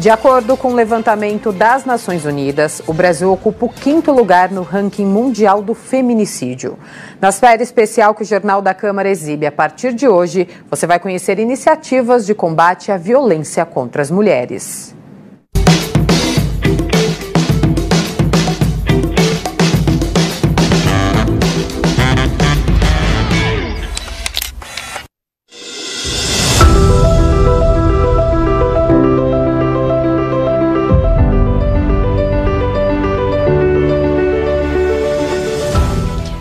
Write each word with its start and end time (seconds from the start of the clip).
De 0.00 0.08
acordo 0.08 0.56
com 0.56 0.68
o 0.68 0.74
levantamento 0.74 1.52
das 1.52 1.84
Nações 1.84 2.24
Unidas, 2.24 2.80
o 2.86 2.94
Brasil 2.94 3.30
ocupa 3.30 3.66
o 3.66 3.68
quinto 3.68 4.10
lugar 4.10 4.50
no 4.50 4.62
ranking 4.62 5.04
mundial 5.04 5.60
do 5.60 5.74
feminicídio. 5.74 6.78
Na 7.20 7.28
esfera 7.28 7.62
especial 7.62 8.14
que 8.14 8.22
o 8.22 8.24
Jornal 8.24 8.62
da 8.62 8.72
Câmara 8.72 9.10
exibe 9.10 9.44
a 9.44 9.52
partir 9.52 9.92
de 9.92 10.08
hoje, 10.08 10.48
você 10.70 10.86
vai 10.86 10.98
conhecer 10.98 11.38
iniciativas 11.38 12.24
de 12.24 12.34
combate 12.34 12.90
à 12.90 12.96
violência 12.96 13.62
contra 13.66 14.00
as 14.00 14.10
mulheres. 14.10 14.98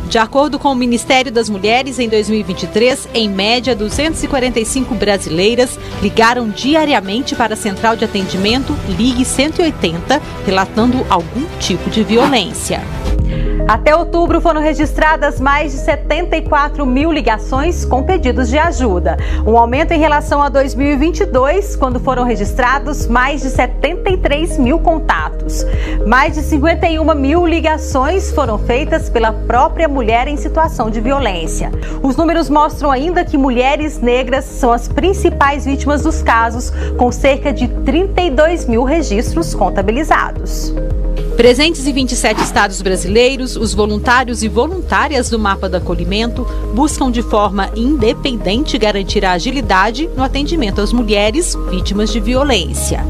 De 0.09 0.17
acordo 0.17 0.57
com 0.57 0.71
o 0.71 0.75
Ministério 0.75 1.31
das 1.31 1.51
Mulheres, 1.51 1.99
em 1.99 2.09
2023, 2.09 3.09
em 3.13 3.29
média, 3.29 3.75
245 3.75 4.95
brasileiras 4.95 5.77
ligaram 6.01 6.49
diariamente 6.49 7.35
para 7.35 7.53
a 7.53 7.57
central 7.57 7.95
de 7.95 8.05
atendimento 8.05 8.75
Ligue 8.97 9.23
180, 9.23 10.19
relatando 10.47 11.05
algum 11.11 11.45
tipo 11.59 11.91
de 11.91 12.03
violência. 12.03 12.81
Até 13.69 13.95
outubro 13.95 14.41
foram 14.41 14.59
registradas 14.61 15.39
mais 15.39 15.73
de 15.73 15.77
74 15.77 16.83
mil 16.87 17.11
ligações 17.11 17.85
com 17.85 18.01
pedidos 18.01 18.49
de 18.49 18.57
ajuda, 18.57 19.15
um 19.45 19.55
aumento 19.55 19.91
em 19.91 19.99
relação 19.99 20.41
a 20.41 20.49
2022, 20.49 21.75
quando 21.75 21.99
foram 21.99 22.23
registrados 22.23 23.05
mais 23.05 23.43
de 23.43 23.49
73 23.51 24.57
mil 24.57 24.79
contatos. 24.79 25.63
Mais 26.07 26.33
de 26.33 26.41
51 26.41 27.13
mil 27.13 27.45
ligações 27.45 28.31
foram 28.31 28.57
feitas 28.57 29.07
pela 29.07 29.31
própria 29.31 29.87
mulher 29.87 30.27
em 30.27 30.35
situação 30.35 30.89
de 30.89 30.99
violência. 30.99 31.71
Os 32.01 32.17
números 32.17 32.49
mostram 32.49 32.89
ainda 32.89 33.23
que 33.23 33.37
mulheres 33.37 33.99
negras 33.99 34.45
são 34.45 34.71
as 34.71 34.87
principais 34.87 35.65
vítimas 35.65 36.01
dos 36.01 36.23
casos, 36.23 36.71
com 36.97 37.11
cerca 37.11 37.53
de 37.53 37.67
32 37.67 38.65
mil 38.65 38.83
registros 38.83 39.53
contabilizados. 39.53 40.73
Presentes 41.39 41.87
em 41.87 41.93
27 41.93 42.43
estados 42.43 42.81
brasileiros, 42.81 43.55
os 43.55 43.73
voluntários 43.73 44.43
e 44.43 44.49
voluntárias 44.49 45.29
do 45.29 45.39
Mapa 45.39 45.69
do 45.69 45.77
Acolhimento 45.77 46.45
buscam 46.75 47.09
de 47.09 47.21
forma 47.21 47.69
independente 47.77 48.77
garantir 48.77 49.23
a 49.23 49.31
agilidade 49.31 50.09
no 50.17 50.21
atendimento 50.21 50.81
às 50.81 50.91
mulheres 50.91 51.55
vítimas 51.71 52.11
de 52.11 52.19
violência. 52.19 53.05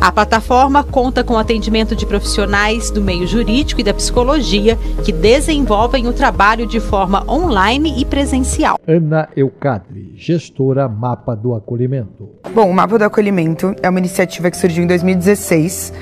A 0.00 0.12
plataforma 0.12 0.84
conta 0.84 1.24
com 1.24 1.36
atendimento 1.36 1.96
de 1.96 2.06
profissionais 2.06 2.92
do 2.92 3.00
meio 3.00 3.26
jurídico 3.26 3.80
e 3.80 3.84
da 3.84 3.92
psicologia 3.92 4.78
que 5.04 5.10
desenvolvem 5.10 6.06
o 6.06 6.12
trabalho 6.12 6.68
de 6.68 6.78
forma 6.78 7.28
online 7.28 8.00
e 8.00 8.04
presencial. 8.04 8.78
Ana 8.86 9.28
Eucadre, 9.34 10.12
gestora 10.14 10.88
Mapa 10.88 11.34
do 11.34 11.52
Acolhimento. 11.52 12.28
Bom, 12.54 12.70
o 12.70 12.72
Mapa 12.72 12.96
do 12.96 13.04
Acolhimento 13.04 13.74
é 13.82 13.90
uma 13.90 13.98
iniciativa 13.98 14.48
que 14.48 14.56
surgiu 14.56 14.84
em 14.84 14.86
2016 14.86 15.92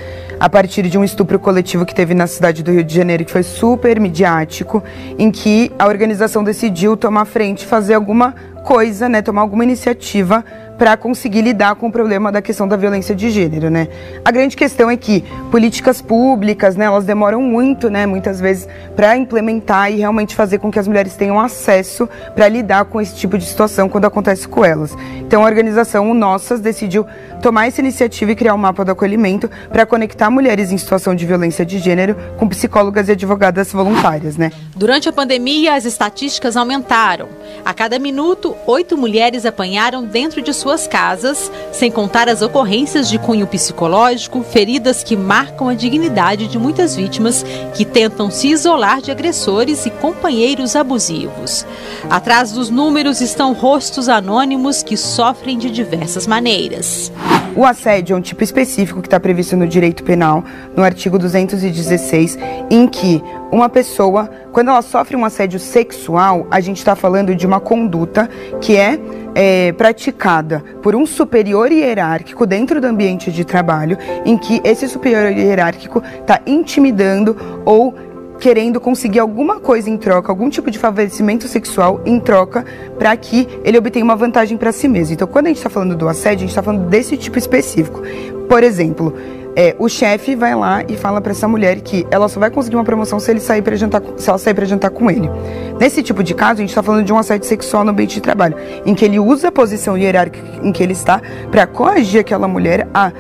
a 0.43 0.51
partir 0.51 0.89
de 0.89 0.99
um 0.99 1.05
estupro 1.05 1.39
coletivo 1.39 1.87
que 1.87 1.95
teve 1.95 2.15
na 2.15 2.27
cidade 2.27 2.65
do 2.65 2.73
Rio 2.73 2.83
de 2.83 2.93
Janeiro, 2.93 3.25
que 3.25 3.31
foi 3.31 3.45
super 3.45 4.01
midiático, 4.01 4.83
em 5.17 5.31
que 5.31 5.71
a 5.79 5.87
organização 5.87 6.43
decidiu 6.43 6.97
tomar 6.97 7.27
frente, 7.27 7.65
fazer 7.65 7.95
alguma 7.95 8.35
coisa, 8.65 9.09
né, 9.09 9.23
tomar 9.23 9.43
alguma 9.43 9.63
iniciativa 9.63 10.45
para 10.83 10.97
conseguir 10.97 11.43
lidar 11.43 11.77
com 11.77 11.87
o 11.87 11.93
problema 11.93 12.33
da 12.33 12.43
questão 12.43 12.67
da 12.67 12.77
violência 12.77 13.15
de 13.15 13.31
gênero, 13.31 13.71
né? 13.71 13.87
A 14.25 14.33
grande 14.33 14.57
questão 14.57 14.91
é 14.91 14.97
que 14.97 15.23
políticas 15.49 16.03
públicas, 16.03 16.75
né, 16.75 16.87
elas 16.87 17.05
demoram 17.05 17.41
muito, 17.41 17.89
né, 17.89 18.05
muitas 18.05 18.41
vezes 18.41 18.67
para 18.97 19.17
implementar 19.17 19.93
e 19.93 19.99
realmente 19.99 20.35
fazer 20.35 20.59
com 20.59 20.73
que 20.73 20.81
as 20.81 20.89
mulheres 20.89 21.15
tenham 21.15 21.39
acesso 21.39 22.09
para 22.35 22.49
lidar 22.49 22.87
com 22.87 23.01
esse 23.01 23.15
tipo 23.15 23.39
de 23.39 23.45
situação 23.45 23.89
quando 23.89 24.07
acontece 24.07 24.49
com 24.49 24.65
elas. 24.65 24.93
Então 25.21 25.45
a 25.45 25.47
organização 25.47 26.13
Nossas 26.13 26.59
decidiu 26.59 27.07
tomar 27.41 27.69
essa 27.69 27.81
iniciativa 27.81 28.33
e 28.33 28.35
criar 28.35 28.55
um 28.55 28.59
mapa 28.59 28.85
do 28.85 28.91
acolhimento 28.91 29.49
para 29.71 29.87
conectar 29.87 30.31
mulheres 30.31 30.73
em 30.73 30.79
situação 30.79 31.15
de 31.15 31.25
violência 31.25 31.65
de 31.65 31.79
gênero 31.79 32.17
com 32.37 32.49
psicólogas 32.49 33.09
e 33.09 33.13
advogadas 33.13 33.73
voluntárias, 33.73 34.37
né? 34.37 34.51
Durante 34.75 35.09
a 35.09 35.13
pandemia, 35.13 35.75
as 35.75 35.85
estatísticas 35.85 36.57
aumentaram. 36.57 37.29
A 37.65 37.73
cada 37.73 37.99
minuto, 37.99 38.57
oito 38.67 38.97
mulheres 38.97 39.47
apanharam 39.47 40.05
dentro 40.05 40.43
de 40.43 40.53
suas 40.53 40.72
suas 40.73 40.87
casas, 40.87 41.53
sem 41.71 41.91
contar 41.91 42.31
as 42.31 42.41
ocorrências 42.41 43.09
de 43.09 43.19
cunho 43.19 43.47
psicológico, 43.47 44.43
feridas 44.43 45.03
que 45.03 45.15
marcam 45.15 45.69
a 45.69 45.75
dignidade 45.75 46.47
de 46.47 46.59
muitas 46.59 46.97
vítimas 46.97 47.45
que 47.75 47.85
tentam 47.85 48.31
se 48.31 48.49
isolar 48.49 49.03
de 49.03 49.11
agressores 49.11 49.85
e 49.85 49.91
companheiros 49.91 50.75
abusivos. 50.75 51.67
Atrás 52.09 52.53
dos 52.53 52.71
números 52.71 53.21
estão 53.21 53.53
rostos 53.53 54.09
anônimos 54.09 54.83
que 54.83 54.97
sofrem 54.97 55.59
de 55.59 55.71
diversas 55.71 56.27
maneiras. 56.27 57.13
O 57.55 57.67
assédio 57.67 58.15
é 58.15 58.17
um 58.17 58.21
tipo 58.21 58.43
específico 58.43 59.03
que 59.03 59.07
está 59.07 59.21
previsto 59.21 59.57
no 59.57 59.67
direito 59.67 60.03
penal, 60.03 60.43
no 60.75 60.83
artigo 60.83 61.19
216, 61.19 62.39
em 62.71 62.89
que 62.89 63.23
uma 63.51 63.69
pessoa, 63.69 64.31
quando 64.53 64.69
ela 64.69 64.81
sofre 64.81 65.15
um 65.17 65.25
assédio 65.25 65.61
sexual, 65.61 66.47
a 66.51 66.61
gente 66.61 66.79
está 66.79 66.97
falando 66.97 67.35
de 67.35 67.47
uma 67.47 67.61
conduta 67.61 68.29
que 68.59 68.77
é, 68.77 68.99
é, 69.35 69.73
praticada 69.73 70.65
por 70.83 70.95
um 70.97 71.05
superior 71.05 71.71
hierárquico 71.71 72.47
dentro 72.47 72.81
do 72.81 72.87
ambiente 72.87 73.31
de 73.31 73.45
trabalho, 73.45 73.99
em 74.25 74.39
que 74.39 74.63
esse 74.65 74.89
superior 74.89 75.31
hierárquico 75.31 76.03
está 76.23 76.41
intimidando 76.47 77.37
ou 77.67 77.95
querendo 78.43 78.81
conseguir 78.81 79.21
alguma 79.21 79.61
coisa 79.61 79.89
em 79.89 79.97
troca, 79.97 80.33
algum 80.33 80.51
tipo 80.51 80.69
de 80.69 80.77
favorecimento 80.77 81.47
sexual 81.47 82.01
em 82.05 82.19
troca, 82.19 82.65
para 82.99 83.17
que 83.17 83.47
ele 83.63 83.79
obtenha 83.79 84.05
uma 84.05 84.17
vantagem 84.17 84.59
para 84.59 84.73
si 84.73 84.89
mesmo. 84.89 85.15
Então, 85.15 85.29
quando 85.29 85.47
a 85.47 85.49
gente 85.51 85.59
está 85.59 85.71
falando 85.71 85.95
do 85.95 86.09
assédio, 86.09 86.39
a 86.39 86.41
gente 86.41 86.49
está 86.49 86.61
falando 86.61 86.89
desse 86.89 87.17
tipo 87.17 87.39
específico. 87.39 88.03
Por 88.49 88.65
exemplo, 88.65 89.15
é, 89.55 89.77
o 89.79 89.89
chefe 89.89 90.35
vai 90.35 90.57
lá 90.57 90.83
e 90.89 90.97
fala 90.97 91.21
para 91.21 91.31
essa 91.31 91.47
mulher 91.47 91.83
que 91.83 92.05
ela 92.11 92.29
só 92.29 92.41
vai 92.41 92.51
conseguir 92.51 92.75
uma 92.75 92.83
promoção 92.83 93.21
se 93.21 93.31
ele 93.31 93.39
sair 93.39 93.63
para 93.63 93.77
jantar, 93.77 94.03
se 94.17 94.29
ela 94.29 94.39
sair 94.39 94.55
para 94.55 94.65
jantar 94.65 94.91
com 94.91 95.09
ele. 95.09 95.31
Nesse 95.79 96.03
tipo 96.03 96.25
de 96.25 96.35
caso, 96.35 96.55
a 96.55 96.63
gente 96.63 96.71
está 96.71 96.83
falando 96.83 97.05
de 97.07 97.13
um 97.13 97.19
assédio 97.19 97.47
sexual 97.47 97.85
no 97.85 97.93
ambiente 97.93 98.15
de 98.17 98.23
trabalho, 98.23 98.57
em 98.85 98.93
que 98.93 99.05
ele 99.05 99.21
usa 99.21 99.51
a 99.51 99.53
posição 99.53 99.97
hierárquica 99.97 100.45
em 100.65 100.73
que 100.73 100.83
ele 100.83 100.95
está 100.95 101.23
para 101.49 101.65
coagir 101.65 102.21
aquela 102.21 102.49
mulher 102.49 102.89
a 102.93 103.13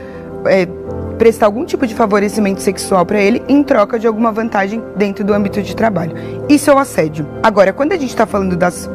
é, 0.47 0.67
prestar 1.23 1.47
algum 1.47 1.65
tipo 1.65 1.87
de 1.87 1.95
favorecimento 1.95 2.61
sexual 2.61 3.07
para 3.07 3.21
ele 3.21 3.41
em 3.49 3.63
troca 3.63 3.97
de 3.97 4.09
alguma 4.09 4.33
vantagem 4.33 4.83
dentro 4.97 5.25
do 5.25 5.33
âmbito 5.33 5.63
de 5.63 5.77
trabalho. 5.77 6.17
Isso 6.49 6.69
é 6.69 6.75
o 6.75 6.79
assédio. 6.79 7.25
Agora, 7.45 7.73
quando 7.73 7.93
a 7.93 7.97
gente 7.97 8.11
está 8.11 8.27
falando 8.27 8.57
das 8.57 8.91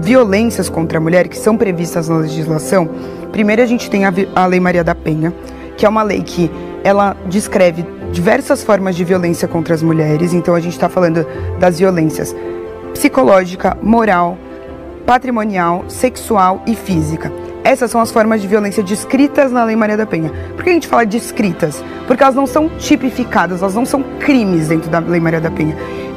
violências 0.00 0.68
contra 0.68 0.98
a 0.98 1.00
mulher 1.00 1.28
que 1.28 1.38
são 1.38 1.56
previstas 1.56 2.08
na 2.08 2.16
legislação, 2.16 2.90
primeiro 3.30 3.62
a 3.62 3.66
gente 3.66 3.88
tem 3.88 4.02
a, 4.04 4.46
Lei 4.46 4.58
Maria 4.58 4.82
da 4.82 4.96
Penha, 4.96 5.32
que 5.76 5.86
é 5.86 5.88
uma 5.88 6.02
lei 6.02 6.22
que 6.22 6.50
ela 6.82 7.16
descreve 7.26 7.86
diversas 8.10 8.64
formas 8.64 8.96
de 8.96 9.04
violência 9.04 9.46
contra 9.46 9.72
as 9.72 9.80
mulheres. 9.80 10.34
Então 10.34 10.56
a 10.56 10.60
gente 10.60 10.72
está 10.72 10.88
falando 10.88 11.24
das 11.60 11.78
violências 11.78 12.34
psicológica, 12.94 13.78
moral, 13.80 14.36
patrimonial, 15.06 15.84
sexual 15.86 16.64
e 16.66 16.74
física. 16.74 17.30
Essas 17.62 17.90
são 17.90 18.00
as 18.00 18.10
formas 18.10 18.40
de 18.40 18.48
violência 18.48 18.82
descritas 18.82 19.52
na 19.52 19.64
Lei 19.64 19.76
Maria 19.76 19.96
da 19.96 20.06
Penha. 20.06 20.30
Por 20.54 20.64
que 20.64 20.70
a 20.70 20.72
gente 20.72 20.88
fala 20.88 21.04
descritas? 21.04 21.82
Porque 22.06 22.22
elas 22.22 22.34
não 22.34 22.46
são 22.46 22.68
tipificadas, 22.78 23.60
elas 23.60 23.74
não 23.74 23.84
são 23.84 24.02
crimes 24.18 24.68
dentro 24.68 24.90
da 24.90 24.98
Lei 24.98 25.20
Maria 25.20 25.40
da 25.40 25.50
Penha. 25.50 25.76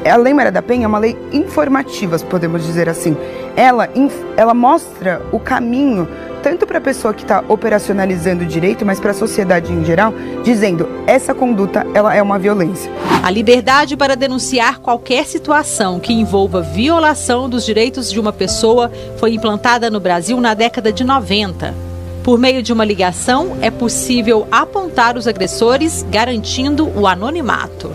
A 0.10 0.18
Lei 0.18 0.34
Maria 0.34 0.52
da 0.52 0.62
Penha 0.62 0.86
é 0.86 0.88
uma 0.88 1.00
lei 1.00 1.18
informativa, 1.32 2.18
podemos 2.20 2.66
dizer 2.66 2.90
assim. 2.90 3.16
Ela, 3.56 3.90
ela 4.36 4.54
mostra 4.54 5.22
o 5.32 5.40
caminho 5.40 6.08
tanto 6.42 6.68
para 6.68 6.78
a 6.78 6.82
pessoa 6.82 7.14
que 7.14 7.22
está 7.24 7.42
operacionalizando 7.48 8.44
o 8.44 8.46
direito, 8.46 8.86
mas 8.86 9.00
para 9.00 9.12
a 9.12 9.14
sociedade 9.14 9.72
em 9.72 9.86
geral, 9.86 10.14
dizendo 10.44 10.90
essa 11.08 11.34
conduta 11.34 11.88
ela 11.94 12.14
é 12.14 12.22
uma 12.22 12.38
violência. 12.38 12.92
A 13.24 13.32
liberdade 13.32 13.96
para 13.96 14.16
denunciar 14.18 14.80
qualquer 14.80 15.26
situação 15.26 16.02
que 16.02 16.12
envolva 16.12 16.62
violação 16.62 17.50
dos 17.50 17.66
direitos 17.66 18.12
de 18.12 18.20
uma 18.20 18.34
pessoa 18.34 18.92
foi 19.18 19.34
implantada 19.34 19.90
no 19.90 20.02
Brasil 20.02 20.40
na 20.42 20.54
década 20.54 20.92
de 20.92 21.06
90. 21.06 21.74
Por 22.24 22.38
meio 22.38 22.62
de 22.62 22.74
uma 22.74 22.84
ligação, 22.84 23.58
é 23.62 23.72
possível 23.72 24.48
apontar 24.52 25.18
os 25.18 25.28
agressores, 25.28 26.06
garantindo 26.10 26.90
o 26.98 27.08
anonimato. 27.08 27.92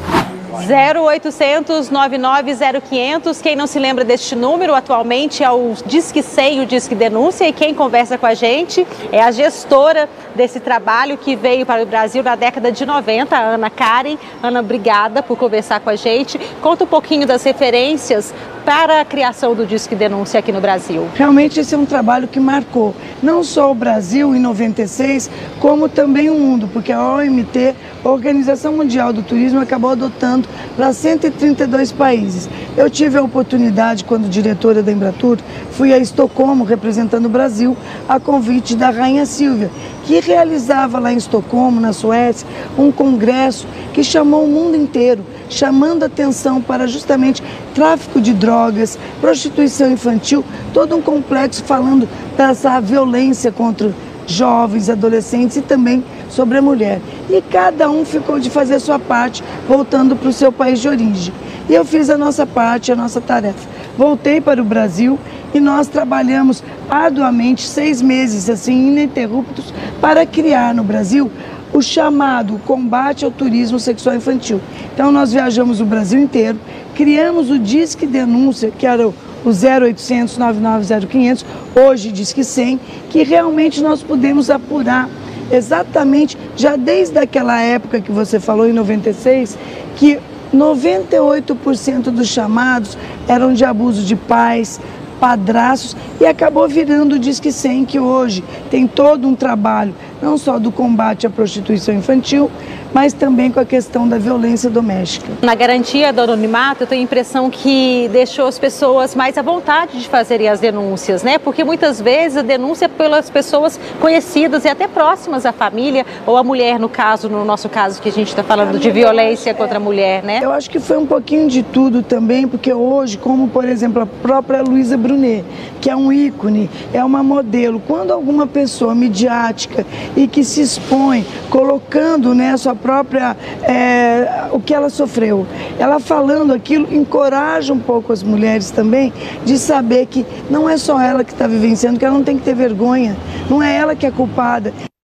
0800 0.66 1.90
990 1.90 3.42
Quem 3.42 3.54
não 3.54 3.66
se 3.66 3.78
lembra 3.78 4.04
deste 4.04 4.34
número 4.34 4.74
atualmente 4.74 5.44
é 5.44 5.50
o 5.50 5.74
Disque 5.86 6.22
100, 6.22 6.60
o 6.60 6.66
Disque 6.66 6.94
Denúncia. 6.94 7.46
E 7.48 7.52
quem 7.52 7.74
conversa 7.74 8.18
com 8.18 8.26
a 8.26 8.34
gente 8.34 8.86
é 9.12 9.22
a 9.22 9.30
gestora 9.30 10.08
desse 10.34 10.60
trabalho 10.60 11.16
que 11.16 11.36
veio 11.36 11.66
para 11.66 11.82
o 11.82 11.86
Brasil 11.86 12.22
na 12.22 12.36
década 12.36 12.72
de 12.72 12.84
90, 12.84 13.36
a 13.36 13.40
Ana 13.40 13.70
Karen. 13.70 14.16
Ana, 14.42 14.60
obrigada 14.60 15.22
por 15.22 15.36
conversar 15.36 15.80
com 15.80 15.90
a 15.90 15.96
gente. 15.96 16.38
Conta 16.60 16.84
um 16.84 16.86
pouquinho 16.86 17.26
das 17.26 17.42
referências 17.44 18.32
para 18.58 19.00
a 19.00 19.04
criação 19.04 19.54
do 19.54 19.66
Disque 19.66 19.94
Denúncia 19.94 20.40
aqui 20.40 20.52
no 20.52 20.60
Brasil? 20.60 21.08
Realmente 21.14 21.60
esse 21.60 21.74
é 21.74 21.78
um 21.78 21.86
trabalho 21.86 22.28
que 22.28 22.40
marcou 22.40 22.94
não 23.22 23.42
só 23.42 23.70
o 23.70 23.74
Brasil 23.74 24.34
em 24.34 24.38
96, 24.38 25.30
como 25.60 25.88
também 25.88 26.28
o 26.30 26.34
mundo, 26.34 26.68
porque 26.72 26.92
a 26.92 27.02
OMT, 27.14 27.74
Organização 28.04 28.72
Mundial 28.72 29.12
do 29.12 29.22
Turismo, 29.22 29.60
acabou 29.60 29.90
adotando 29.90 30.48
para 30.76 30.92
132 30.92 31.92
países. 31.92 32.48
Eu 32.76 32.90
tive 32.90 33.18
a 33.18 33.22
oportunidade, 33.22 34.04
quando 34.04 34.28
diretora 34.28 34.82
da 34.82 34.92
Embratur, 34.92 35.38
fui 35.70 35.92
a 35.92 35.98
Estocolmo 35.98 36.64
representando 36.64 37.26
o 37.26 37.30
Brasil 37.30 37.76
a 38.08 38.20
convite 38.20 38.76
da 38.76 38.90
Rainha 38.90 39.26
Silvia, 39.26 39.70
que 40.08 40.20
realizava 40.20 40.98
lá 40.98 41.12
em 41.12 41.18
Estocolmo, 41.18 41.78
na 41.78 41.92
Suécia, 41.92 42.48
um 42.78 42.90
congresso 42.90 43.66
que 43.92 44.02
chamou 44.02 44.44
o 44.44 44.48
mundo 44.48 44.74
inteiro, 44.74 45.22
chamando 45.50 46.02
atenção 46.02 46.62
para 46.62 46.86
justamente 46.86 47.42
tráfico 47.74 48.18
de 48.18 48.32
drogas, 48.32 48.98
prostituição 49.20 49.92
infantil, 49.92 50.42
todo 50.72 50.96
um 50.96 51.02
complexo 51.02 51.62
falando 51.62 52.08
dessa 52.38 52.80
violência 52.80 53.52
contra 53.52 53.92
jovens, 54.26 54.88
adolescentes 54.88 55.58
e 55.58 55.60
também 55.60 56.02
sobre 56.30 56.56
a 56.56 56.62
mulher. 56.62 57.02
E 57.28 57.42
cada 57.42 57.90
um 57.90 58.02
ficou 58.02 58.40
de 58.40 58.48
fazer 58.48 58.76
a 58.76 58.80
sua 58.80 58.98
parte, 58.98 59.44
voltando 59.68 60.16
para 60.16 60.30
o 60.30 60.32
seu 60.32 60.50
país 60.50 60.80
de 60.80 60.88
origem. 60.88 61.34
E 61.68 61.74
eu 61.74 61.84
fiz 61.84 62.08
a 62.08 62.16
nossa 62.16 62.46
parte, 62.46 62.90
a 62.90 62.96
nossa 62.96 63.20
tarefa. 63.20 63.68
Voltei 63.98 64.40
para 64.40 64.62
o 64.62 64.64
Brasil 64.64 65.18
e 65.52 65.58
nós 65.58 65.88
trabalhamos 65.88 66.62
arduamente, 66.88 67.66
seis 67.66 68.00
meses 68.00 68.48
assim, 68.48 68.92
ininterruptos, 68.92 69.74
para 70.00 70.24
criar 70.24 70.72
no 70.72 70.84
Brasil 70.84 71.28
o 71.72 71.82
chamado 71.82 72.60
combate 72.64 73.24
ao 73.24 73.30
turismo 73.32 73.80
sexual 73.80 74.14
infantil. 74.14 74.60
Então 74.94 75.10
nós 75.10 75.32
viajamos 75.32 75.80
o 75.80 75.84
Brasil 75.84 76.20
inteiro, 76.20 76.60
criamos 76.94 77.50
o 77.50 77.58
Disque 77.58 78.06
Denúncia, 78.06 78.70
que 78.70 78.86
era 78.86 79.08
o 79.08 79.14
0800 79.44 80.38
990 80.38 81.06
500, 81.08 81.46
hoje 81.74 82.12
Disque 82.12 82.44
100, 82.44 82.78
que 83.10 83.24
realmente 83.24 83.82
nós 83.82 84.00
pudemos 84.00 84.48
apurar 84.48 85.08
exatamente, 85.50 86.38
já 86.56 86.76
desde 86.76 87.18
aquela 87.18 87.60
época 87.60 88.00
que 88.00 88.12
você 88.12 88.38
falou, 88.38 88.68
em 88.68 88.72
96, 88.72 89.58
que 89.96 90.20
98% 90.54 92.04
dos 92.04 92.28
chamados 92.28 92.96
eram 93.26 93.52
de 93.52 93.64
abuso 93.64 94.02
de 94.02 94.16
pais, 94.16 94.80
padraços 95.18 95.96
e 96.20 96.26
acabou 96.26 96.68
virando 96.68 97.16
o 97.16 97.18
Disque 97.18 97.52
100, 97.52 97.84
que 97.84 97.98
hoje 97.98 98.42
tem 98.70 98.86
todo 98.86 99.26
um 99.26 99.34
trabalho, 99.34 99.94
não 100.22 100.38
só 100.38 100.58
do 100.58 100.70
combate 100.70 101.26
à 101.26 101.30
prostituição 101.30 101.94
infantil, 101.94 102.50
mas 102.92 103.12
também 103.12 103.50
com 103.50 103.60
a 103.60 103.64
questão 103.64 104.08
da 104.08 104.18
violência 104.18 104.68
doméstica. 104.70 105.26
Na 105.42 105.54
garantia 105.54 106.12
do 106.12 106.20
anonimato, 106.20 106.82
eu 106.82 106.86
tenho 106.86 107.02
a 107.02 107.04
impressão 107.04 107.50
que 107.50 108.08
deixou 108.12 108.46
as 108.46 108.58
pessoas 108.58 109.14
mais 109.14 109.36
à 109.38 109.42
vontade 109.42 109.98
de 109.98 110.08
fazerem 110.08 110.48
as 110.48 110.60
denúncias, 110.60 111.22
né? 111.22 111.38
Porque 111.38 111.64
muitas 111.64 112.00
vezes 112.00 112.38
a 112.38 112.42
denúncia 112.42 112.86
é 112.86 112.88
pelas 112.88 113.30
pessoas 113.30 113.78
conhecidas 114.00 114.64
e 114.64 114.68
até 114.68 114.86
próximas 114.88 115.46
à 115.46 115.52
família 115.52 116.04
ou 116.26 116.36
à 116.36 116.44
mulher, 116.44 116.78
no 116.78 116.88
caso, 116.88 117.28
no 117.28 117.44
nosso 117.44 117.68
caso 117.68 118.00
que 118.00 118.08
a 118.08 118.12
gente 118.12 118.28
está 118.28 118.42
falando 118.42 118.78
de 118.78 118.90
violência 118.90 119.54
contra 119.54 119.76
a 119.76 119.80
mulher, 119.80 120.22
né? 120.22 120.40
Eu 120.42 120.52
acho 120.52 120.70
que 120.70 120.78
foi 120.78 120.96
um 120.96 121.06
pouquinho 121.06 121.48
de 121.48 121.62
tudo 121.62 122.02
também, 122.02 122.46
porque 122.46 122.72
hoje, 122.72 123.18
como 123.18 123.48
por 123.48 123.64
exemplo 123.64 124.02
a 124.02 124.06
própria 124.06 124.62
Luísa 124.62 124.96
Brunet, 124.96 125.44
que 125.80 125.90
é 125.90 125.96
um 125.96 126.12
ícone, 126.12 126.70
é 126.92 127.04
uma 127.04 127.22
modelo, 127.22 127.80
quando 127.86 128.12
alguma 128.12 128.46
pessoa 128.46 128.94
midiática 128.94 129.86
e 130.16 130.26
que 130.26 130.42
se 130.42 130.60
expõe 130.62 131.24
colocando 131.50 132.34
né, 132.34 132.52
a 132.52 132.56
sua 132.56 132.74
própria, 132.82 133.36
é, 133.62 134.48
o 134.52 134.60
que 134.60 134.72
ela 134.72 134.88
sofreu. 134.88 135.46
Ela 135.78 136.00
falando 136.00 136.52
aquilo 136.52 136.92
encoraja 136.94 137.72
um 137.72 137.78
pouco 137.78 138.12
as 138.12 138.22
mulheres 138.22 138.70
também 138.70 139.12
de 139.44 139.58
saber 139.58 140.06
que 140.06 140.24
não 140.50 140.68
é 140.68 140.76
só 140.76 141.00
ela 141.00 141.24
que 141.24 141.32
está 141.32 141.46
vivenciando, 141.46 141.98
que 141.98 142.04
ela 142.04 142.14
não 142.14 142.24
tem 142.24 142.38
que 142.38 142.44
ter 142.44 142.54
vergonha, 142.54 143.16
não 143.48 143.62
é 143.62 143.76
ela 143.76 143.94
que 143.94 144.06
é 144.06 144.10
culpada. 144.10 144.72